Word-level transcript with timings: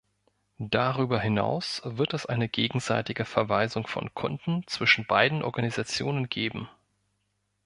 Darüber 0.71 1.19
hinaus 1.19 1.79
wird 1.85 2.15
es 2.15 2.25
eine 2.25 2.49
gegenseitige 2.49 3.23
Verweisung 3.23 3.85
von 3.85 4.11
Kunden 4.15 4.65
zwischen 4.65 5.05
beiden 5.05 5.43
Organisationen 5.43 6.27
geben. 6.27 6.67